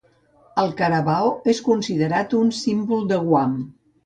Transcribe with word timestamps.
El 0.61 0.71
carabao 0.79 1.29
és 1.53 1.59
considerat 1.67 2.35
un 2.41 2.51
símbol 2.63 3.07
de 3.15 3.21
Guam. 3.31 3.55